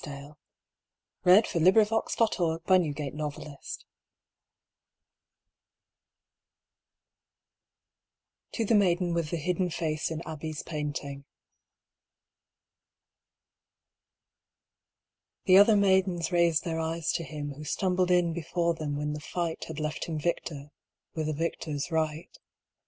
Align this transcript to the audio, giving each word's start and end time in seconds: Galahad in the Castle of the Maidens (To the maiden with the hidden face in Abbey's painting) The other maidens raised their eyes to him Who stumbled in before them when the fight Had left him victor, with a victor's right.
Galahad 0.03 0.35
in 1.53 1.63
the 1.63 1.71
Castle 1.71 2.53
of 2.53 2.63
the 2.63 2.79
Maidens 2.79 3.85
(To 8.53 8.65
the 8.65 8.73
maiden 8.73 9.13
with 9.13 9.29
the 9.29 9.37
hidden 9.37 9.69
face 9.69 10.09
in 10.09 10.23
Abbey's 10.25 10.63
painting) 10.63 11.25
The 15.43 15.57
other 15.59 15.75
maidens 15.75 16.31
raised 16.31 16.63
their 16.63 16.79
eyes 16.79 17.11
to 17.11 17.23
him 17.23 17.53
Who 17.53 17.63
stumbled 17.63 18.09
in 18.09 18.33
before 18.33 18.73
them 18.73 18.95
when 18.97 19.13
the 19.13 19.19
fight 19.19 19.65
Had 19.65 19.79
left 19.79 20.05
him 20.05 20.17
victor, 20.19 20.71
with 21.13 21.29
a 21.29 21.33
victor's 21.33 21.91
right. 21.91 22.35